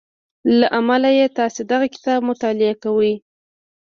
له 0.59 0.67
امله 0.79 1.09
یې 1.19 1.25
تاسې 1.37 1.61
دغه 1.71 1.85
کتاب 1.95 2.19
مطالعه 2.31 2.75
کوئ 2.83 3.13